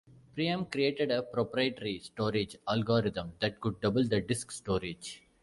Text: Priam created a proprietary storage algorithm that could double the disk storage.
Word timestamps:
Priam 0.33 0.65
created 0.65 1.11
a 1.11 1.21
proprietary 1.21 1.99
storage 1.99 2.57
algorithm 2.67 3.33
that 3.39 3.61
could 3.61 3.79
double 3.81 4.03
the 4.03 4.19
disk 4.19 4.49
storage. 4.49 5.21